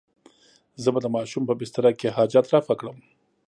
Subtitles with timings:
[0.83, 2.97] زه به د ماشوم په بستره کې حاجت رفع کړم.